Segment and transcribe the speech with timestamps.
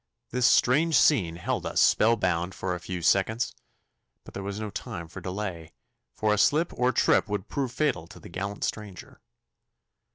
[0.31, 3.53] This strange scene held us spell bound for a few seconds,
[4.23, 5.73] but there was no time for delay,
[6.15, 9.21] for a slip or trip would prove fatal to the gallant stranger.